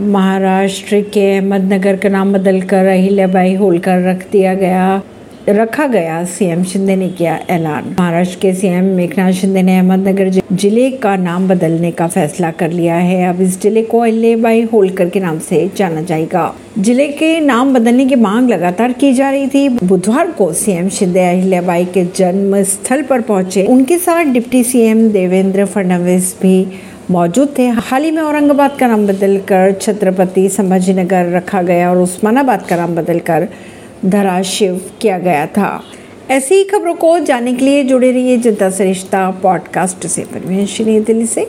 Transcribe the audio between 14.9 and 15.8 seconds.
के नाम से